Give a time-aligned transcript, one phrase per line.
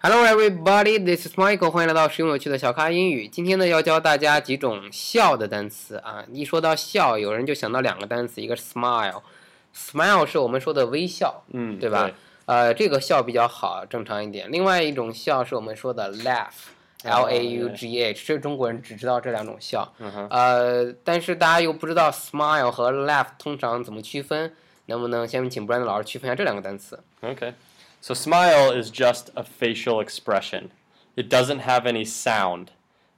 [0.00, 3.26] Hello everybody, this is Michael，欢迎来到实用有趣的小咖英语。
[3.26, 6.24] 今天呢，要教大家几种笑的单词啊。
[6.32, 12.08] 一说到笑，有人就想到两个单词，一个是 smile，smile 是我们说的微笑，嗯，对吧？
[12.46, 14.48] 呃，这个笑比较好，正常一点。
[14.52, 19.92] 另外一种笑是我们说的 laugh，l a u g h，这中国人只知道这两种笑。
[19.98, 24.54] 嗯哼，呃，但是大家又不知道 smile 和 laugh 通常怎么区分，
[24.86, 27.54] 能不能先请 Brandon 老师区分一下这两个单词？Okay.
[28.00, 30.70] So smile is just a facial expression.
[31.16, 32.70] It doesn't have any sound.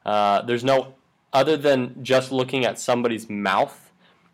[0.05, 0.95] Uh, there's no
[1.33, 3.91] other than just looking at somebody's mouth.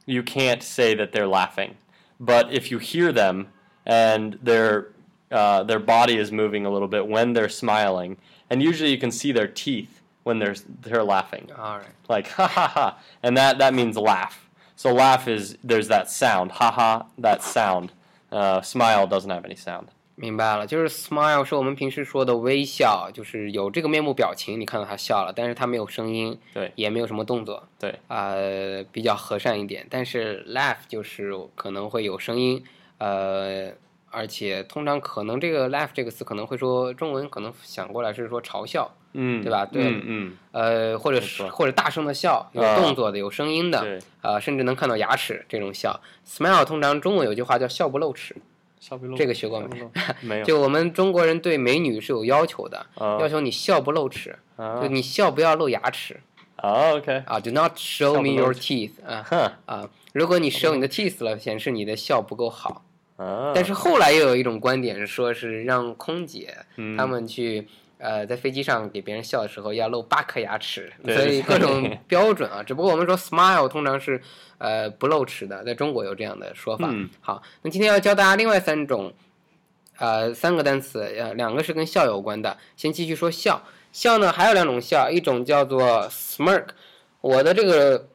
[0.06, 1.76] You can't say that they're laughing.
[2.18, 3.48] But if you hear them
[3.84, 4.88] and their
[5.30, 8.16] uh, their body is moving a little bit when they're smiling,
[8.48, 11.86] and usually you can see their teeth when they're they're laughing, All right.
[12.08, 14.48] like ha ha ha, and that that means laugh.
[14.76, 17.92] So laugh is there's that sound, ha ha, that sound.
[18.30, 19.88] Uh, smile doesn't have any sound.
[20.18, 29.86] 明白了，就是 smile 是我们平时说的微笑，就是有这个面部表情，你看到他笑了，但是他没有声音，对也没有什么动作，对，呃，比较和善一点。
[29.90, 32.64] 但是 laugh 就是可能会有声音，
[32.96, 33.70] 呃，
[34.10, 46.00] 而且通常可能这个 laugh 这个词可能会说中文可能想过来是说嘲笑，嗯，对吧对嗯嗯，呃，或者是或者大声的笑，有啊动作的，有声音的，对，呃，甚至能看到牙齿这种笑。
[46.26, 48.34] smile 通常中文有句话叫笑不露齿，
[49.16, 49.88] 这个学过没？
[50.22, 53.18] 没有，就我们中国人对美女是有要求的，啊。
[53.20, 54.80] 要求你笑不露齿，啊。
[54.80, 56.20] 就你笑不要露牙齿。
[56.56, 59.52] 啊，OK，啊，Do not show me your teeth 啊哼。
[59.66, 59.90] 啊！
[60.14, 62.82] 如果你 show 你的 teeth 了，显示你的笑不够好。
[63.16, 66.56] 啊，但是后来又有一种观点说，是让空姐
[66.96, 72.62] 他们去呃在飞机上给别人笑的时候要露八颗牙齿，所以各种标准啊。
[72.62, 74.20] 只不过我们说 smile 通常是
[74.58, 76.88] 呃不露齿的，在中国有这样的说法。
[76.90, 79.12] 嗯好，那今天要教大家另外三种
[79.98, 82.58] 呃三个单词，呃两个是跟笑有关的。
[82.76, 86.66] 先继续说笑，笑呢还有两种笑，一种叫做 smirk。
[87.20, 88.08] 我的这个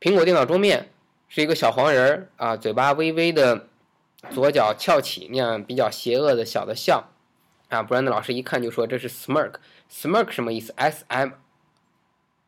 [0.00, 0.90] 苹果电脑桌面
[1.28, 3.66] 是一个小黄人儿啊，嘴巴微微的
[4.30, 7.10] 左脚翘起，那样比较邪恶的小的笑
[7.73, 7.83] 啊。
[7.83, 10.73] 布兰德老师一看就说这是 smirk。smirk 什么意思？
[10.77, 11.31] s m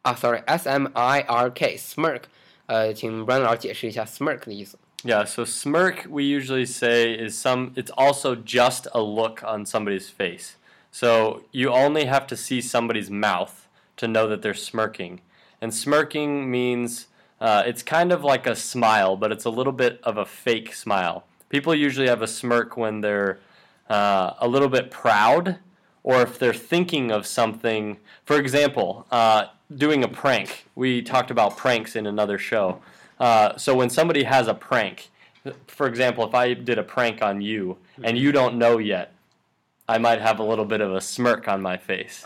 [0.01, 2.23] 啊，sorry，s m i r k smirk。
[2.65, 4.77] 呃，请布兰德老师解释一下 smirk 的意思。
[5.03, 10.09] Yeah, so smirk we usually say is some it's also just a look on somebody's
[10.09, 10.57] face.
[10.91, 15.21] So you only have to see somebody's mouth to know that they're smirking.
[15.59, 17.07] And smirking means
[17.39, 20.73] uh, it's kind of like a smile, but it's a little bit of a fake
[20.75, 21.23] smile.
[21.49, 23.39] People usually have a smirk when they're
[23.88, 25.58] uh, a little bit proud
[26.02, 27.98] or if they're thinking of something.
[28.24, 30.66] For example, uh, doing a prank.
[30.74, 32.80] We talked about pranks in another show.
[33.18, 35.08] Uh, so when somebody has a prank,
[35.66, 39.12] for example, if I did a prank on you and you don't know yet,
[39.88, 42.22] I might have a little bit of a smirk on my face.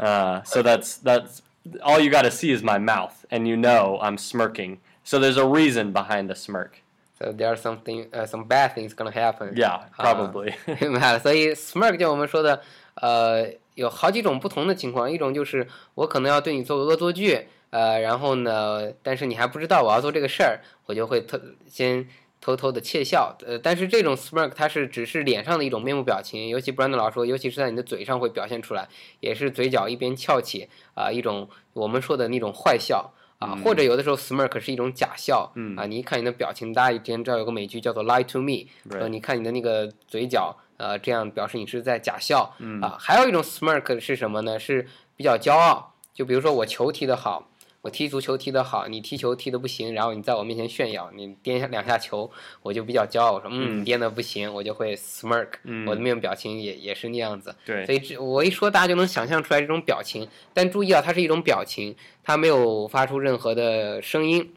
[0.00, 1.42] Uh, so that's that's
[1.82, 4.78] all you got to see is my mouth, and you know I'm smirking.
[5.04, 6.82] So there's a reason behind the smirk.
[7.22, 9.52] So there are something 呃、some bad things gonna happen.
[9.54, 10.54] Yeah, probably.
[10.80, 12.62] 明白了，所以 smirk 就我们说的，
[12.94, 15.12] 呃，有好几种不同的情况。
[15.12, 21.38] 一种就是我可能要对你做恶作剧，呃，然后呢，但是你还不知道我要做这个事儿，我就会偷
[21.68, 22.08] 先
[22.40, 23.36] 偷偷的窃笑。
[23.46, 28.88] 呃，但是这种 smirk 它是只是脸上的一种面部表情，尤其 Brandon 老师说，尤其是在你的嘴上会表现出来，
[29.20, 33.12] 也是嘴角一边翘起啊、一种我们说的那种坏笑。
[33.40, 35.74] 啊，或者有的时候 smirk 是一种假笑，嗯。
[35.76, 38.52] 啊，你一看你的表情，大家之前知道有个美剧叫做《Lie to Me》
[38.90, 42.80] 呃，你看你的那个嘴角，呃，这样表示你是在假笑，嗯。
[42.82, 44.58] 啊，还有一种 smirk 是什么呢？
[44.58, 44.86] 是
[45.16, 47.48] 比较骄傲，就比如说我球踢得好，
[47.82, 52.30] 我踢足球踢得好，你踢球踢得不行，然后你在我面前炫耀，你颠下两下球，
[52.62, 64.52] 我就比较骄傲，我说嗯，颠得不行，我就会 smirk，、嗯我的面部表情也也是那样子，对所以这我一说大家就能想象出来这种表情，但注意啊，它是一种表情，它没有发出任何的声音，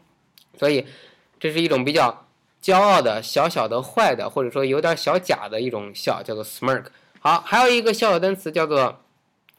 [0.58, 0.84] 所以
[1.40, 2.26] 这是一种比较
[2.62, 6.84] 骄傲的、小小的、坏的，或者说有点小假的一种笑，叫做 smirk。
[7.20, 9.00] 好，还有一个笑的单词叫做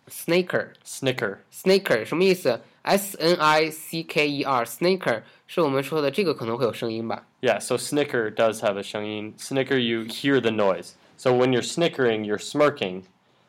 [0.07, 0.67] snaker。
[0.85, 1.37] Snicker.
[1.51, 7.24] snaker 什么意思 ？s n i c k e r snaker 是我们说的这个可能会有声音吧？
[7.40, 9.34] Yeah, so snicker does have a 声音.
[9.38, 10.92] Snicker, you hear the noise.
[11.16, 13.02] So when you're snickering, you're smirking.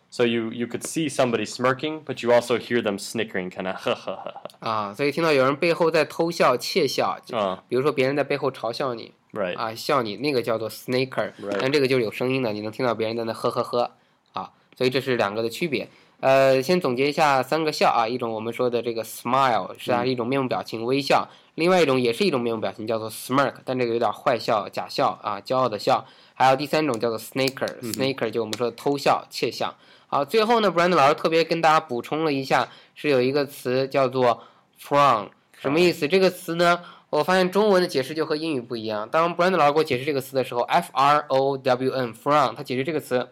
[0.09, 3.75] So you, you could see somebody smirking, but you also hear them snickering, kind of
[3.75, 4.41] ha ha ha.
[4.59, 9.57] 啊，所以听到有人背后在偷笑、窃笑，就啊比如说别人在背后嘲笑你 Right.
[9.57, 13.91] 啊，笑你，那个叫做 snaker， Right 但这个就是有声音的，你能听到别人在那呵呵呵
[14.33, 15.88] 啊，所以这是两个的区别。
[16.20, 26.06] 呃，先总结一下三个笑啊，一种我们说的这个 smile 是它是一种面部表情微笑，另外一种也是一种面部表情叫做 smirk，但这个有点坏笑、假笑啊，骄傲的笑。
[26.38, 29.74] 还有第三种叫做 snaker，snaker 就我们说的偷笑、窃笑。
[30.06, 34.42] 好，最后呢，Brandon 老师特别跟大家补充了一下，是有一个词叫做
[34.78, 35.28] frown，
[35.58, 36.06] 什么意思？
[36.06, 39.08] 这个词呢，我发现中文的解释就和英语不一样。
[39.08, 43.28] 当 Brandon 老师给我解释这个词的时候，f r o w n，frown，他解释这个词，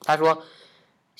[0.00, 0.42] 他说，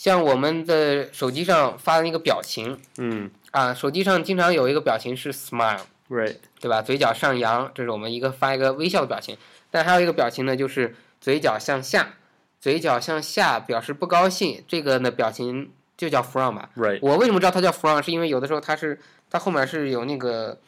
[0.03, 5.83] 像我们的手机上发的那个表情嗯啊，手机上经常有一个表情是 smile。
[6.09, 6.81] right 对吧？
[6.81, 9.37] 嘴角上扬，这是我们一个发一个微笑的表情。
[9.71, 12.15] 但还有一个表情呢，就是嘴角向下，
[12.59, 16.71] 嘴角向下表示不高兴，这个呢表情就叫 frown 吧。
[16.79, 18.01] right 我为什么知道它叫 frown？
[18.03, 18.99] 是因为有的时候它是
[19.29, 20.59] 它后面是有那个，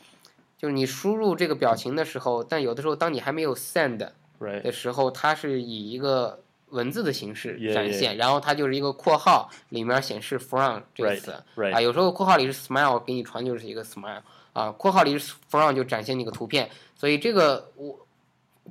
[0.59, 6.41] 就是你输入这个表情的时候，但有的时候当你还没有 send 的时候，它是以一个
[6.73, 11.43] 文字的形式 Yeah, 展现然后它就是一个括号里面显示 frown 这个词。
[11.57, 14.21] right 啊，有时候括号里是 smile，给你传就是一个 smile
[14.53, 18.07] 啊，括号里是 frown 就展现那个图片，所以这个我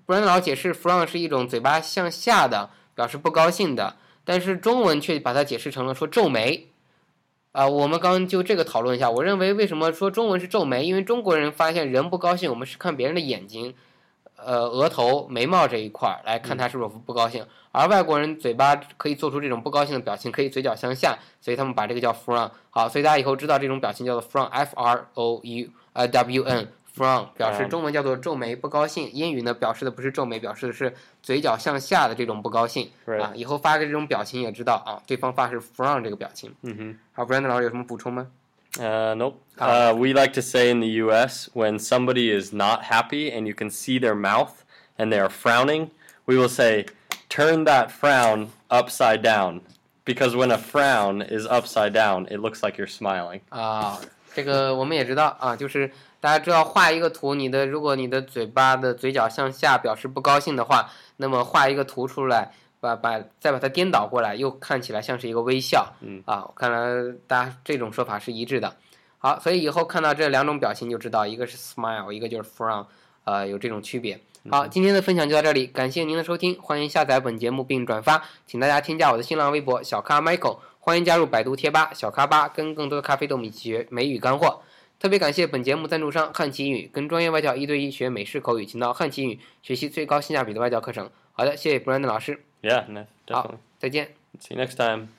[0.05, 3.95] Brandon 老解释 frown 是一种嘴巴向下的表示不高兴的，
[4.25, 6.67] 但是中文却把它解释成了说皱眉。
[7.53, 10.85] 啊，我们刚刚就这个讨论一下，我认为为什么说中文是皱眉？
[10.85, 13.75] 因为中国人发现人不高兴，我们是看别人的眼睛，
[14.45, 22.49] 呃，额头、眉毛这一块儿来看他是否不高兴，而外国人嘴巴可以做出这种不高兴的表情，可以嘴角向下，所以他们把这个叫 frown。
[22.69, 32.89] 好，所以大家以后知道这种表情叫做 frown，f r o u 呃 w n frown，表示嗯中文叫做皱眉不高兴，英语呢表示的不是皱眉，表示的是嘴角向下的这种不高兴
[33.21, 33.31] 啊。
[33.33, 36.53] 以后发个这种表情也知道啊，对方发是 frown 这个表情。
[36.63, 36.99] 嗯哼。
[37.13, 38.27] 好，Brandon 老师有什么补充吗？
[38.78, 39.40] Uh, nope.
[39.58, 39.88] Ah.
[39.88, 41.48] Uh, we like to say in the U.S.
[41.54, 44.64] when somebody is not happy and you can see their mouth
[44.98, 45.90] and they are frowning,
[46.26, 46.84] we will say,
[47.28, 49.62] "Turn that frown upside down,"
[50.04, 53.40] because when a frown is upside down, it looks like you're smiling.
[53.48, 53.98] 啊，
[54.34, 55.90] 这个我们也知道啊，就是
[56.20, 65.93] 大家知道画一个图，你的如果你的嘴巴的嘴角向下表示不高兴的话，那么画一个图出来， 把把再把它颠倒过来，又看起来像是一个微笑。
[66.01, 68.75] 嗯啊，看来大家这种说法是一致的。
[69.19, 72.87] 好，所以以后看到这两种表情就知道，一个是 smile，一个就是 frown，
[73.23, 74.19] 呃，有这种区别。
[74.49, 84.61] 好，今天的分享就到这里，感谢您的收听，欢迎下载本节目并转发，请大家添加我的新浪微博小咖 Michael，欢迎加入百度贴吧小咖吧，跟更多的咖啡豆一起学美语干货。
[84.99, 91.11] 特别感谢本节目赞助商汉奇英语，跟专业外教一对一学美式口语，请到汉奇英语学习最高性价比的外教课程。
[91.33, 93.07] 好的，谢谢 Brandon 老师，Yeah, definitely.
[93.31, 93.59] Oh, I'll.
[94.39, 95.09] See you next time.